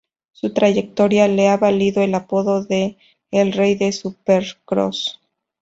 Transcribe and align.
Su 0.31 0.51
trayectoria 0.51 1.27
le 1.27 1.49
ha 1.49 1.57
valido 1.57 2.01
el 2.01 2.15
apodo 2.15 2.63
de 2.63 2.97
"El 3.29 3.53
Rey 3.53 3.75
del 3.75 3.93
Supercross". 3.93 5.21